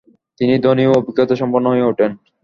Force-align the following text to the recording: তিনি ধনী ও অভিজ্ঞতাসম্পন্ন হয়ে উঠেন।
তিনি 0.39 0.53
ধনী 0.65 0.83
ও 0.87 0.97
অভিজ্ঞতাসম্পন্ন 0.99 1.65
হয়ে 1.73 1.89
উঠেন। 1.91 2.11